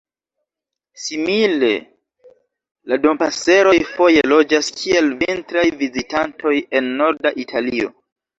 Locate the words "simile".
1.01-1.67